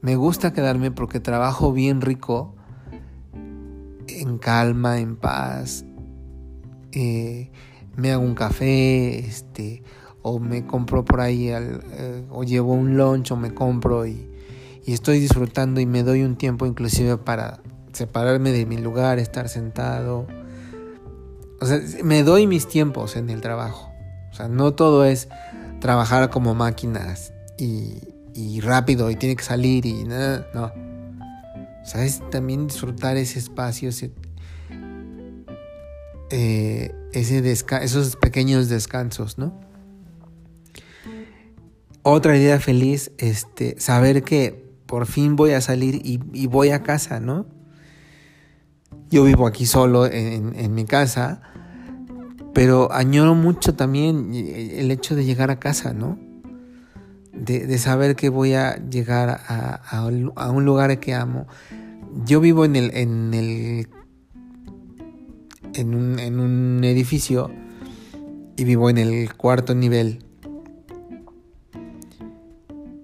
me 0.02 0.14
gusta 0.16 0.52
quedarme 0.52 0.90
porque 0.90 1.20
trabajo 1.20 1.72
bien 1.72 2.00
rico, 2.00 2.54
en 4.08 4.38
calma, 4.38 5.00
en 5.00 5.16
paz. 5.16 5.84
Eh, 6.92 7.50
me 7.96 8.12
hago 8.12 8.22
un 8.22 8.34
café, 8.34 9.18
este, 9.18 9.82
o 10.22 10.38
me 10.38 10.64
compro 10.64 11.04
por 11.04 11.20
ahí, 11.20 11.48
eh, 11.48 12.24
o 12.30 12.44
llevo 12.44 12.74
un 12.74 12.96
lunch, 12.96 13.32
o 13.32 13.36
me 13.36 13.52
compro 13.52 14.06
y, 14.06 14.28
y 14.84 14.92
estoy 14.92 15.18
disfrutando 15.18 15.80
y 15.80 15.86
me 15.86 16.02
doy 16.02 16.22
un 16.22 16.36
tiempo 16.36 16.66
inclusive 16.66 17.16
para 17.18 17.60
separarme 17.96 18.52
de 18.52 18.66
mi 18.66 18.76
lugar, 18.76 19.18
estar 19.18 19.48
sentado. 19.48 20.26
O 21.60 21.66
sea, 21.66 21.80
me 22.04 22.22
doy 22.22 22.46
mis 22.46 22.68
tiempos 22.68 23.16
en 23.16 23.30
el 23.30 23.40
trabajo. 23.40 23.90
O 24.30 24.34
sea, 24.34 24.48
no 24.48 24.74
todo 24.74 25.04
es 25.04 25.28
trabajar 25.80 26.30
como 26.30 26.54
máquinas 26.54 27.32
y, 27.58 28.60
rápido 28.60 29.10
y 29.10 29.16
tiene 29.16 29.34
que 29.34 29.44
salir 29.44 29.86
y 29.86 30.04
nada, 30.04 30.46
no. 30.54 30.66
O 31.82 31.86
sea, 31.86 32.04
es 32.04 32.20
también 32.30 32.66
disfrutar 32.66 33.16
ese 33.16 33.38
espacio, 33.38 33.88
ese, 33.88 34.10
eh, 36.30 36.94
esos 37.12 38.16
pequeños 38.16 38.68
descansos, 38.68 39.38
¿no? 39.38 39.58
Otra 42.02 42.36
idea 42.36 42.60
feliz, 42.60 43.10
este, 43.18 43.80
saber 43.80 44.22
que 44.22 44.66
por 44.86 45.06
fin 45.06 45.34
voy 45.34 45.52
a 45.52 45.60
salir 45.60 45.96
y, 46.04 46.20
y 46.32 46.46
voy 46.46 46.70
a 46.70 46.82
casa, 46.82 47.20
¿no? 47.20 47.55
Yo 49.10 49.24
vivo 49.24 49.46
aquí 49.46 49.66
solo 49.66 50.06
en, 50.06 50.74
mi 50.74 50.84
casa, 50.84 51.40
pero 52.52 52.92
añoro 52.92 53.34
mucho 53.34 53.74
también 53.74 54.32
el 54.34 54.90
hecho 54.90 55.14
de 55.14 55.24
llegar 55.24 55.50
a 55.50 55.58
casa, 55.58 55.92
¿no? 55.92 56.18
De, 57.32 57.78
saber 57.78 58.16
que 58.16 58.28
voy 58.28 58.54
a 58.54 58.76
llegar 58.76 59.40
a, 59.46 60.04
un 60.06 60.64
lugar 60.64 60.98
que 60.98 61.14
amo. 61.14 61.46
Yo 62.24 62.40
vivo 62.40 62.64
en 62.64 62.76
el, 62.76 62.96
en 62.96 63.34
el 63.34 63.88
un, 65.78 66.18
en 66.18 66.40
un 66.40 66.82
edificio 66.82 67.50
y 68.56 68.64
vivo 68.64 68.90
en 68.90 68.98
el 68.98 69.34
cuarto 69.34 69.74
nivel. 69.74 70.24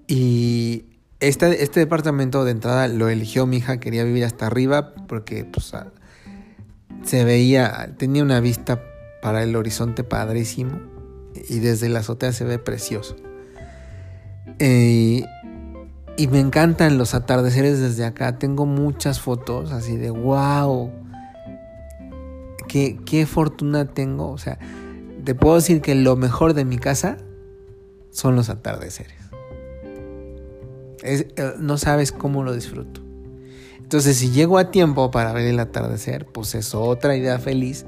Y 0.08 0.84
este, 1.22 1.62
este, 1.62 1.78
departamento 1.78 2.44
de 2.44 2.50
entrada 2.50 2.88
lo 2.88 3.08
eligió 3.08 3.46
mi 3.46 3.58
hija, 3.58 3.78
quería 3.78 4.02
vivir 4.02 4.24
hasta 4.24 4.48
arriba 4.48 4.92
porque 5.06 5.44
pues, 5.44 5.72
ah, 5.72 5.92
se 7.04 7.24
veía, 7.24 7.94
tenía 7.96 8.24
una 8.24 8.40
vista 8.40 8.82
para 9.22 9.44
el 9.44 9.54
horizonte 9.54 10.02
padrísimo 10.02 10.80
y 11.48 11.60
desde 11.60 11.88
la 11.88 12.00
azotea 12.00 12.32
se 12.32 12.44
ve 12.44 12.58
precioso. 12.58 13.14
Eh, 14.58 15.22
y 16.16 16.26
me 16.26 16.40
encantan 16.40 16.98
los 16.98 17.14
atardeceres 17.14 17.78
desde 17.78 18.04
acá, 18.04 18.38
tengo 18.40 18.66
muchas 18.66 19.20
fotos 19.20 19.70
así 19.70 19.96
de 19.96 20.10
wow, 20.10 20.90
qué, 22.66 22.98
qué 23.06 23.26
fortuna 23.26 23.84
tengo, 23.84 24.28
o 24.32 24.38
sea, 24.38 24.58
te 25.24 25.36
puedo 25.36 25.54
decir 25.54 25.82
que 25.82 25.94
lo 25.94 26.16
mejor 26.16 26.54
de 26.54 26.64
mi 26.64 26.78
casa 26.78 27.16
son 28.10 28.34
los 28.34 28.48
atardeceres. 28.48 29.21
Eh, 31.02 31.54
no 31.58 31.78
sabes 31.78 32.12
cómo 32.12 32.44
lo 32.44 32.54
disfruto. 32.54 33.00
Entonces, 33.78 34.16
si 34.16 34.30
llego 34.30 34.58
a 34.58 34.70
tiempo 34.70 35.10
para 35.10 35.32
ver 35.32 35.46
el 35.46 35.58
atardecer, 35.60 36.26
pues 36.26 36.54
es 36.54 36.74
otra 36.74 37.16
idea 37.16 37.38
feliz, 37.38 37.84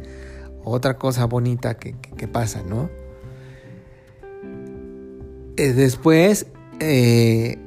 otra 0.65 0.99
cosa 0.99 1.25
bonita 1.25 1.79
que, 1.79 1.95
pasa, 2.29 2.63
¿no? 2.63 2.91
Eh, 5.57 5.73
después, 5.73 6.47
eh, 6.81 7.59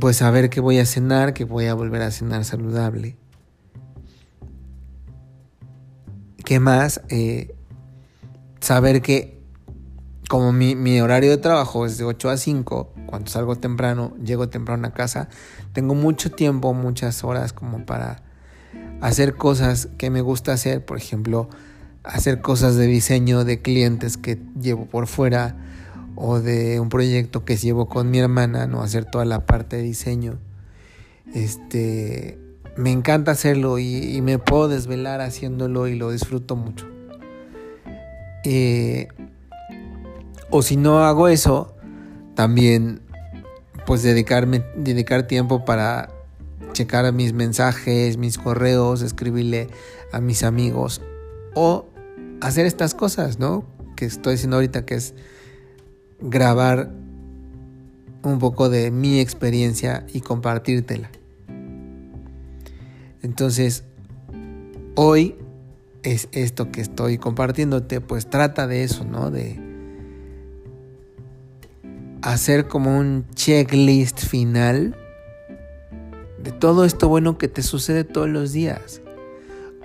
pues 0.00 0.16
saber 0.16 0.48
que 0.48 0.60
voy 0.60 0.78
a 0.78 0.86
cenar, 0.86 1.34
que 1.34 1.44
voy 1.44 1.66
a 1.66 1.74
volver 1.74 2.02
a 2.02 2.10
cenar 2.10 2.44
saludable. 2.44 3.16
¿Qué 6.44 6.60
más? 6.60 7.00
saber 8.60 9.02
que 9.02 9.34
como 10.28 10.52
mi, 10.52 10.74
mi, 10.74 11.00
horario 11.00 11.30
de 11.30 11.36
trabajo 11.36 11.84
es 11.84 11.98
de 11.98 12.04
8 12.04 12.30
a 12.30 12.36
5, 12.38 12.93
cuando 13.06 13.30
salgo 13.30 13.56
temprano, 13.56 14.14
llego 14.22 14.48
temprano 14.48 14.86
a 14.88 14.92
casa, 14.92 15.28
tengo 15.72 15.94
mucho 15.94 16.30
tiempo, 16.30 16.74
muchas 16.74 17.24
horas 17.24 17.52
como 17.52 17.84
para 17.84 18.22
hacer 19.00 19.34
cosas 19.34 19.88
que 19.98 20.10
me 20.10 20.20
gusta 20.20 20.52
hacer, 20.52 20.84
por 20.84 20.96
ejemplo, 20.96 21.48
hacer 22.02 22.40
cosas 22.40 22.76
de 22.76 22.86
diseño 22.86 23.44
de 23.44 23.62
clientes 23.62 24.16
que 24.16 24.38
llevo 24.60 24.86
por 24.86 25.06
fuera 25.06 25.56
o 26.16 26.40
de 26.40 26.80
un 26.80 26.88
proyecto 26.88 27.44
que 27.44 27.56
llevo 27.56 27.88
con 27.88 28.10
mi 28.10 28.18
hermana, 28.18 28.66
no 28.66 28.82
hacer 28.82 29.04
toda 29.04 29.24
la 29.24 29.46
parte 29.46 29.76
de 29.76 29.82
diseño. 29.82 30.38
Este, 31.34 32.38
me 32.76 32.92
encanta 32.92 33.32
hacerlo 33.32 33.78
y, 33.78 34.20
me 34.22 34.38
puedo 34.38 34.68
desvelar 34.68 35.20
haciéndolo 35.20 35.88
y 35.88 35.96
lo 35.96 36.10
disfruto 36.10 36.56
mucho. 36.56 36.86
Eh, 38.44 39.08
o 40.50 40.62
si 40.62 40.76
no 40.76 40.98
hago 41.00 41.28
eso, 41.28 41.73
también 42.34 43.00
pues 43.86 44.02
dedicarme, 44.02 44.64
dedicar 44.76 45.26
tiempo 45.26 45.64
para 45.64 46.10
checar 46.72 47.10
mis 47.12 47.32
mensajes, 47.32 48.16
mis 48.16 48.38
correos, 48.38 49.02
escribirle 49.02 49.68
a 50.12 50.20
mis 50.20 50.42
amigos 50.42 51.00
o 51.54 51.86
hacer 52.40 52.66
estas 52.66 52.94
cosas, 52.94 53.38
¿no? 53.38 53.64
Que 53.96 54.06
estoy 54.06 54.34
haciendo 54.34 54.56
ahorita, 54.56 54.84
que 54.84 54.94
es 54.96 55.14
grabar 56.20 56.90
un 58.22 58.38
poco 58.38 58.68
de 58.68 58.90
mi 58.90 59.20
experiencia 59.20 60.06
y 60.12 60.20
compartírtela. 60.20 61.10
Entonces, 63.22 63.84
hoy 64.94 65.36
es 66.02 66.28
esto 66.32 66.70
que 66.70 66.80
estoy 66.80 67.18
compartiéndote, 67.18 68.00
pues 68.00 68.28
trata 68.28 68.66
de 68.66 68.84
eso, 68.84 69.04
¿no? 69.04 69.30
De 69.30 69.73
hacer 72.24 72.68
como 72.68 72.96
un 72.96 73.26
checklist 73.34 74.24
final 74.24 74.96
de 76.42 76.52
todo 76.52 76.86
esto 76.86 77.06
bueno 77.08 77.36
que 77.36 77.48
te 77.48 77.62
sucede 77.62 78.02
todos 78.02 78.28
los 78.28 78.52
días. 78.52 79.02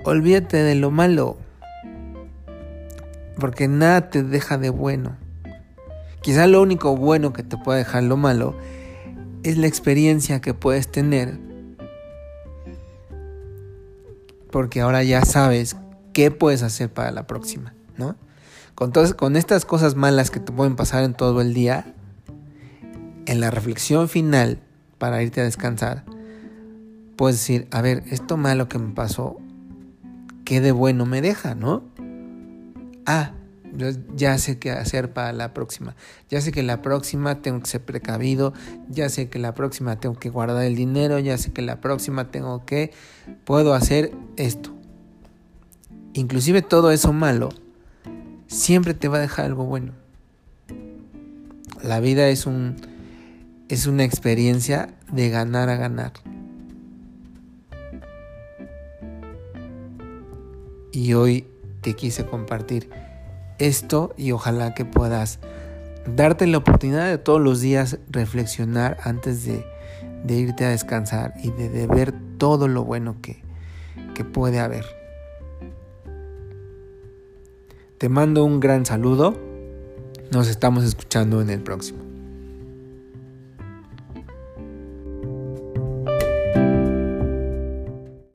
Olvídate 0.05 0.57
de 0.57 0.75
lo 0.75 0.89
malo, 0.89 1.37
porque 3.37 3.67
nada 3.67 4.09
te 4.09 4.23
deja 4.23 4.57
de 4.57 4.69
bueno. 4.69 5.17
Quizá 6.21 6.47
lo 6.47 6.61
único 6.61 6.95
bueno 6.95 7.33
que 7.33 7.43
te 7.43 7.57
puede 7.57 7.79
dejar 7.79 8.03
lo 8.03 8.15
malo 8.15 8.55
es 9.43 9.57
la 9.57 9.67
experiencia 9.67 10.39
que 10.39 10.53
puedes 10.53 10.89
tener, 10.89 11.37
porque 14.49 14.79
ahora 14.79 15.03
ya 15.03 15.25
sabes 15.25 15.75
qué 16.13 16.31
puedes 16.31 16.63
hacer 16.63 16.89
para 16.89 17.11
la 17.11 17.27
próxima, 17.27 17.73
¿no? 17.97 18.15
Con, 18.75 18.93
con 19.17 19.35
estas 19.35 19.65
cosas 19.65 19.95
malas 19.95 20.31
que 20.31 20.39
te 20.39 20.53
pueden 20.53 20.77
pasar 20.77 21.03
en 21.03 21.13
todo 21.13 21.41
el 21.41 21.53
día, 21.53 21.95
en 23.29 23.39
la 23.39 23.51
reflexión 23.51 24.09
final 24.09 24.59
para 24.97 25.21
irte 25.21 25.39
a 25.39 25.43
descansar, 25.43 26.03
puedes 27.15 27.37
decir, 27.37 27.67
a 27.69 27.79
ver, 27.83 28.03
esto 28.09 28.37
malo 28.37 28.67
que 28.67 28.79
me 28.79 28.91
pasó, 28.95 29.37
¿qué 30.45 30.61
de 30.61 30.71
bueno 30.71 31.05
me 31.05 31.21
deja, 31.21 31.53
no? 31.53 31.83
Ah, 33.05 33.33
ya 34.15 34.35
sé 34.39 34.57
qué 34.57 34.71
hacer 34.71 35.13
para 35.13 35.31
la 35.31 35.53
próxima. 35.53 35.95
Ya 36.27 36.41
sé 36.41 36.51
que 36.51 36.63
la 36.63 36.81
próxima 36.81 37.39
tengo 37.43 37.59
que 37.59 37.67
ser 37.67 37.85
precavido, 37.85 38.53
ya 38.89 39.09
sé 39.09 39.29
que 39.29 39.37
la 39.37 39.53
próxima 39.53 39.99
tengo 39.99 40.17
que 40.17 40.31
guardar 40.31 40.63
el 40.63 40.75
dinero, 40.75 41.19
ya 41.19 41.37
sé 41.37 41.53
que 41.53 41.61
la 41.61 41.81
próxima 41.81 42.31
tengo 42.31 42.65
que, 42.65 42.91
puedo 43.45 43.75
hacer 43.75 44.11
esto. 44.37 44.73
Inclusive 46.13 46.63
todo 46.63 46.89
eso 46.89 47.13
malo 47.13 47.49
siempre 48.47 48.95
te 48.95 49.07
va 49.07 49.17
a 49.17 49.21
dejar 49.21 49.45
algo 49.45 49.65
bueno. 49.65 49.93
La 51.83 51.99
vida 51.99 52.27
es 52.27 52.47
un 52.47 52.75
es 53.69 53.85
una 53.85 54.03
experiencia 54.03 54.89
de 55.11 55.29
ganar 55.29 55.69
a 55.69 55.75
ganar. 55.75 56.13
Y 60.91 61.13
hoy 61.13 61.47
te 61.81 61.95
quise 61.95 62.25
compartir 62.25 62.89
esto 63.59 64.13
y 64.17 64.31
ojalá 64.31 64.73
que 64.73 64.85
puedas 64.85 65.39
darte 66.15 66.47
la 66.47 66.57
oportunidad 66.57 67.07
de 67.07 67.19
todos 67.19 67.39
los 67.39 67.61
días 67.61 67.99
reflexionar 68.09 68.97
antes 69.03 69.45
de, 69.45 69.63
irte 70.27 70.65
a 70.65 70.69
descansar 70.69 71.33
y 71.43 71.51
de, 71.51 71.85
ver 71.87 72.13
todo 72.37 72.67
lo 72.67 72.83
bueno 72.83 73.17
que 73.21 73.43
puede 74.33 74.59
haber. 74.59 74.85
Te 77.99 78.07
mando 78.07 78.45
un 78.45 78.61
gran 78.61 78.85
saludo. 78.85 79.37
Nos 80.31 80.47
estamos 80.47 80.85
escuchando 80.85 81.41
en 81.41 81.49
el 81.49 81.61
próximo. 81.61 82.08